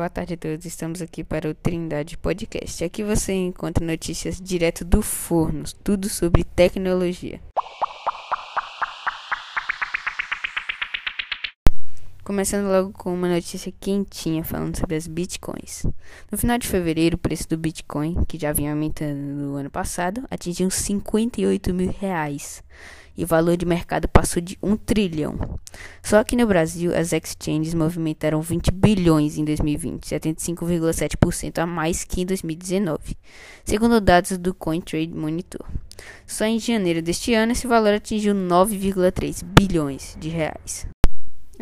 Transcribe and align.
Boa 0.00 0.08
tarde 0.08 0.32
a 0.32 0.36
todos, 0.38 0.64
estamos 0.64 1.02
aqui 1.02 1.22
para 1.22 1.46
o 1.46 1.52
Trindade 1.52 2.16
Podcast. 2.16 2.82
Aqui 2.82 3.04
você 3.04 3.34
encontra 3.34 3.84
notícias 3.84 4.40
direto 4.40 4.82
do 4.82 5.02
forno, 5.02 5.64
tudo 5.84 6.08
sobre 6.08 6.42
tecnologia. 6.42 7.38
Começando 12.30 12.68
logo 12.68 12.92
com 12.92 13.12
uma 13.12 13.28
notícia 13.28 13.72
quentinha 13.80 14.44
falando 14.44 14.76
sobre 14.76 14.94
as 14.94 15.08
bitcoins. 15.08 15.84
No 16.30 16.38
final 16.38 16.58
de 16.58 16.68
fevereiro, 16.68 17.16
o 17.16 17.18
preço 17.18 17.48
do 17.48 17.58
bitcoin, 17.58 18.22
que 18.28 18.38
já 18.38 18.52
vinha 18.52 18.70
aumentando 18.70 19.18
no 19.18 19.56
ano 19.56 19.68
passado, 19.68 20.22
atingiu 20.30 20.70
58 20.70 21.74
mil 21.74 21.90
reais 21.90 22.62
e 23.16 23.24
o 23.24 23.26
valor 23.26 23.56
de 23.56 23.66
mercado 23.66 24.06
passou 24.06 24.40
de 24.40 24.56
1 24.62 24.76
trilhão. 24.76 25.58
Só 26.04 26.22
que 26.22 26.36
no 26.36 26.46
Brasil, 26.46 26.96
as 26.96 27.12
exchanges 27.12 27.74
movimentaram 27.74 28.40
20 28.40 28.70
bilhões 28.70 29.36
em 29.36 29.44
2020, 29.44 30.04
75,7% 30.04 31.58
a 31.58 31.66
mais 31.66 32.04
que 32.04 32.20
em 32.20 32.26
2019, 32.26 33.16
segundo 33.64 34.00
dados 34.00 34.38
do 34.38 34.54
CoinTrade 34.54 35.12
Monitor. 35.12 35.66
Só 36.28 36.44
em 36.44 36.60
janeiro 36.60 37.02
deste 37.02 37.34
ano, 37.34 37.50
esse 37.50 37.66
valor 37.66 37.92
atingiu 37.92 38.34
9,3 38.36 39.42
bilhões 39.42 40.16
de 40.20 40.28
reais. 40.28 40.86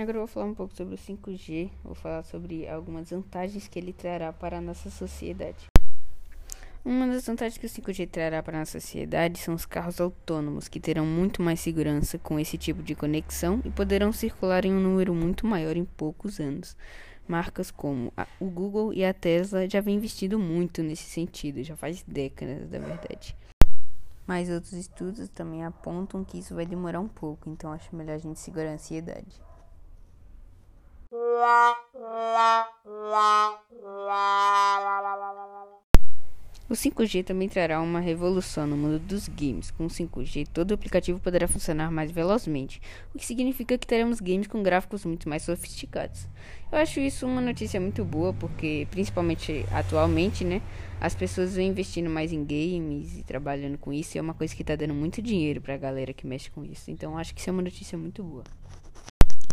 Agora 0.01 0.16
eu 0.16 0.20
vou 0.20 0.29
falar 0.29 0.47
um 0.47 0.55
pouco 0.55 0.77
sobre 0.77 0.95
o 0.95 0.97
5G, 0.97 1.73
vou 1.83 1.93
falar 1.93 2.23
sobre 2.23 2.69
algumas 2.69 3.11
vantagens 3.11 3.66
que 3.66 3.80
ele 3.80 3.93
trará 3.93 4.33
para 4.33 4.59
a 4.59 4.61
nossa 4.61 4.88
sociedade. 4.91 5.66
Uma 6.84 7.09
das 7.09 7.27
vantagens 7.27 7.59
que 7.59 7.66
o 7.66 7.69
5G 7.69 8.09
trará 8.09 8.41
para 8.41 8.59
a 8.59 8.61
nossa 8.61 8.79
sociedade 8.80 9.41
são 9.41 9.55
os 9.55 9.66
carros 9.66 10.01
autônomos, 10.01 10.69
que 10.69 10.79
terão 10.79 11.05
muito 11.05 11.43
mais 11.43 11.59
segurança 11.59 12.16
com 12.16 12.38
esse 12.38 12.57
tipo 12.57 12.80
de 12.80 12.95
conexão 12.95 13.61
e 13.65 13.71
poderão 13.71 14.12
circular 14.12 14.65
em 14.65 14.73
um 14.73 14.79
número 14.80 15.12
muito 15.12 15.45
maior 15.45 15.77
em 15.77 15.84
poucos 15.84 16.38
anos. 16.38 16.77
Marcas 17.27 17.73
como 17.73 18.12
a, 18.16 18.24
o 18.38 18.46
Google 18.46 18.95
e 18.95 19.05
a 19.05 19.12
Tesla 19.12 19.68
já 19.68 19.80
vêm 19.80 19.96
investindo 19.96 20.38
muito 20.38 20.80
nesse 20.80 21.10
sentido, 21.10 21.60
já 21.65 21.74
faz 21.74 22.05
décadas, 22.05 22.71
na 22.71 22.79
verdade. 22.79 23.37
Mas 24.24 24.49
outros 24.49 24.74
estudos 24.74 25.29
também 25.29 25.65
apontam 25.65 26.23
que 26.23 26.38
isso 26.38 26.55
vai 26.55 26.65
demorar 26.65 27.01
um 27.01 27.09
pouco, 27.09 27.51
então 27.51 27.73
acho 27.73 27.96
melhor 27.96 28.15
a 28.15 28.18
gente 28.18 28.38
segurar 28.38 28.71
a 28.71 28.74
ansiedade. 28.74 29.48
O 36.68 36.74
5G 36.74 37.24
também 37.24 37.48
trará 37.48 37.80
uma 37.80 37.98
revolução 37.98 38.66
no 38.66 38.76
mundo 38.76 38.98
dos 38.98 39.26
games. 39.26 39.70
Com 39.70 39.87
o 39.87 39.88
5G, 39.88 40.46
todo 40.52 40.74
aplicativo 40.74 41.18
poderá 41.18 41.48
funcionar 41.48 41.90
mais 41.90 42.10
velozmente, 42.10 42.82
o 43.15 43.18
que 43.18 43.24
significa 43.24 43.78
que 43.78 43.87
teremos 43.87 44.20
games 44.20 44.46
com 44.46 44.62
gráficos 44.62 45.06
muito 45.06 45.30
mais 45.30 45.45
sofisticados. 45.45 46.28
Eu 46.70 46.76
acho 46.76 47.00
isso 47.00 47.26
uma 47.26 47.40
notícia 47.40 47.80
muito 47.80 48.04
boa, 48.04 48.34
porque 48.34 48.87
principalmente 48.90 49.65
atualmente, 49.72 50.45
né, 50.45 50.60
as 51.00 51.15
pessoas 51.15 51.54
vêm 51.54 51.68
investindo 51.68 52.10
mais 52.10 52.34
em 52.34 52.45
games 52.45 53.16
e 53.16 53.22
trabalhando 53.22 53.78
com 53.78 53.95
isso, 53.95 54.15
e 54.15 54.18
é 54.18 54.20
uma 54.20 54.34
coisa 54.34 54.54
que 54.54 54.60
está 54.60 54.76
dando 54.76 54.93
muito 54.93 55.22
dinheiro 55.22 55.62
para 55.62 55.72
a 55.72 55.78
galera 55.78 56.12
que 56.12 56.26
mexe 56.26 56.50
com 56.50 56.62
isso. 56.66 56.90
Então 56.90 57.16
acho 57.16 57.34
que 57.34 57.40
isso 57.40 57.48
é 57.48 57.52
uma 57.54 57.62
notícia 57.62 57.96
muito 57.96 58.22
boa. 58.22 58.45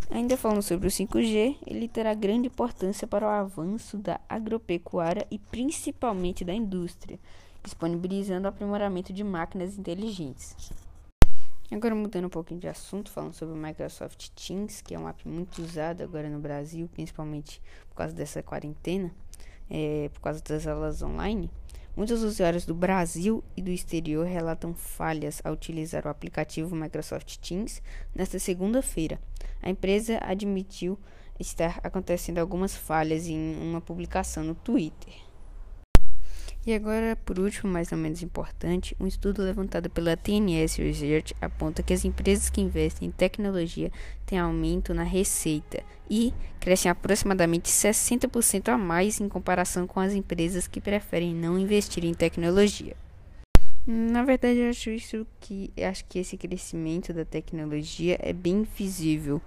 Ainda 0.09 0.37
falando 0.37 0.61
sobre 0.61 0.87
o 0.87 0.91
5G, 0.91 1.57
ele 1.65 1.87
terá 1.87 2.13
grande 2.13 2.47
importância 2.47 3.07
para 3.07 3.25
o 3.25 3.29
avanço 3.29 3.97
da 3.97 4.19
agropecuária 4.29 5.25
e 5.31 5.39
principalmente 5.39 6.45
da 6.45 6.53
indústria, 6.53 7.19
disponibilizando 7.63 8.45
o 8.45 8.49
aprimoramento 8.49 9.11
de 9.11 9.23
máquinas 9.23 9.77
inteligentes. 9.77 10.55
Agora 11.71 11.95
mudando 11.95 12.25
um 12.25 12.29
pouquinho 12.29 12.59
de 12.59 12.67
assunto, 12.67 13.09
falando 13.09 13.33
sobre 13.33 13.55
o 13.55 13.57
Microsoft 13.57 14.29
Teams, 14.35 14.81
que 14.81 14.93
é 14.93 14.99
um 14.99 15.09
app 15.09 15.27
muito 15.27 15.63
usado 15.63 16.03
agora 16.03 16.29
no 16.29 16.39
Brasil, 16.39 16.87
principalmente 16.87 17.59
por 17.89 17.95
causa 17.95 18.13
dessa 18.13 18.43
quarentena, 18.43 19.11
é, 19.67 20.09
por 20.13 20.21
causa 20.21 20.41
das 20.43 20.67
aulas 20.67 21.01
online. 21.01 21.49
Muitos 21.95 22.23
usuários 22.23 22.65
do 22.65 22.75
Brasil 22.75 23.41
e 23.55 23.61
do 23.61 23.71
exterior 23.71 24.25
relatam 24.25 24.73
falhas 24.73 25.39
ao 25.45 25.53
utilizar 25.53 26.05
o 26.05 26.09
aplicativo 26.09 26.75
Microsoft 26.75 27.37
Teams 27.37 27.81
nesta 28.13 28.37
segunda-feira. 28.37 29.17
A 29.61 29.69
empresa 29.69 30.19
admitiu 30.21 30.99
estar 31.39 31.79
acontecendo 31.81 32.39
algumas 32.39 32.75
falhas 32.75 33.27
em 33.27 33.55
uma 33.61 33.79
publicação 33.79 34.43
no 34.43 34.55
Twitter. 34.55 35.24
E 36.67 36.73
agora, 36.73 37.15
por 37.15 37.37
último, 37.37 37.71
mais 37.71 37.91
ou 37.91 37.97
menos 37.97 38.23
importante, 38.23 38.97
um 38.99 39.05
estudo 39.05 39.43
levantado 39.43 39.87
pela 39.87 40.17
TNS 40.17 40.77
Research 40.77 41.35
aponta 41.39 41.83
que 41.83 41.93
as 41.93 42.03
empresas 42.03 42.49
que 42.49 42.59
investem 42.59 43.07
em 43.07 43.11
tecnologia 43.11 43.91
têm 44.25 44.39
aumento 44.39 44.91
na 44.91 45.03
receita 45.03 45.83
e 46.09 46.33
crescem 46.59 46.89
aproximadamente 46.89 47.69
60% 47.69 48.69
a 48.69 48.79
mais 48.79 49.21
em 49.21 49.29
comparação 49.29 49.85
com 49.85 49.99
as 49.99 50.13
empresas 50.13 50.65
que 50.65 50.81
preferem 50.81 51.35
não 51.35 51.59
investir 51.59 52.03
em 52.03 52.15
tecnologia. 52.15 52.95
Na 53.85 54.23
verdade, 54.23 54.57
eu 54.57 54.69
acho 54.71 54.89
isso 54.89 55.27
que 55.39 55.71
acho 55.79 56.03
que 56.05 56.17
esse 56.17 56.35
crescimento 56.35 57.13
da 57.13 57.23
tecnologia 57.23 58.17
é 58.19 58.33
bem 58.33 58.63
visível. 58.63 59.39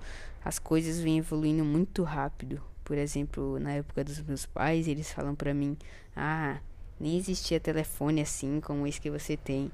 As 0.45 0.61
coisas 0.61 1.01
vêm 1.01 1.19
evoluindo 1.19 1.65
muito 1.65 2.05
rápido. 2.05 2.63
Por 2.85 2.97
exemplo, 2.97 3.59
na 3.59 3.73
época 3.73 4.05
dos 4.05 4.21
meus 4.21 4.47
pais, 4.47 4.87
eles 4.87 5.11
falam 5.11 5.35
para 5.35 5.53
mim: 5.53 5.77
"Ah, 6.15 6.61
nem 7.01 7.17
existia 7.17 7.61
telefone 7.61 8.21
assim 8.21 8.61
como 8.61 8.87
esse 8.87 9.01
que 9.01 9.11
você 9.11 9.37
tem. 9.37 9.71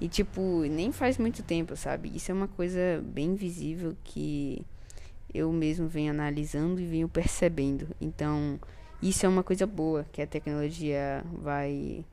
E 0.00 0.08
tipo, 0.08 0.60
nem 0.62 0.92
faz 0.92 1.18
muito 1.18 1.42
tempo, 1.42 1.76
sabe? 1.76 2.12
Isso 2.14 2.30
é 2.30 2.34
uma 2.34 2.48
coisa 2.48 3.02
bem 3.02 3.34
visível 3.34 3.96
que 4.04 4.64
eu 5.32 5.52
mesmo 5.52 5.88
venho 5.88 6.10
analisando 6.10 6.80
e 6.80 6.86
venho 6.86 7.08
percebendo. 7.08 7.88
Então, 8.00 8.58
isso 9.02 9.24
é 9.26 9.28
uma 9.28 9.42
coisa 9.42 9.66
boa 9.66 10.06
que 10.12 10.22
a 10.22 10.26
tecnologia 10.26 11.24
vai 11.32 12.04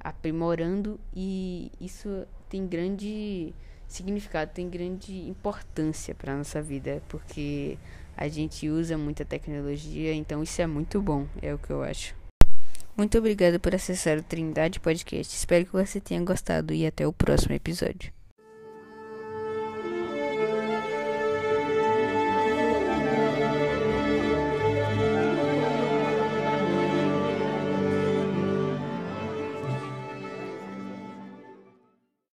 aprimorando 0.00 0.98
e 1.14 1.70
isso 1.80 2.26
tem 2.48 2.66
grande 2.66 3.52
significado, 3.86 4.52
tem 4.52 4.68
grande 4.68 5.28
importância 5.28 6.14
para 6.14 6.36
nossa 6.36 6.60
vida, 6.62 7.02
porque 7.08 7.78
a 8.16 8.28
gente 8.28 8.68
usa 8.68 8.98
muita 8.98 9.24
tecnologia, 9.24 10.12
então 10.12 10.42
isso 10.42 10.60
é 10.60 10.66
muito 10.66 11.00
bom, 11.00 11.26
é 11.40 11.54
o 11.54 11.58
que 11.58 11.70
eu 11.70 11.82
acho. 11.82 12.14
Muito 12.98 13.16
obrigado 13.16 13.60
por 13.60 13.76
acessar 13.76 14.18
o 14.18 14.22
Trindade 14.24 14.80
Podcast. 14.80 15.32
Espero 15.32 15.64
que 15.64 15.70
você 15.70 16.00
tenha 16.00 16.20
gostado 16.20 16.74
e 16.74 16.84
até 16.84 17.06
o 17.06 17.12
próximo 17.12 17.54
episódio. 17.54 18.17